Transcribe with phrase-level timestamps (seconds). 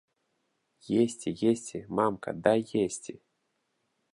[1.01, 3.13] Есці, есці, мамка, дай есці!